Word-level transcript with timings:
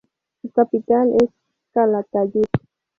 Su 0.41 0.49
capital 0.49 1.11
es 1.21 1.29
Calatayud. 1.75 2.47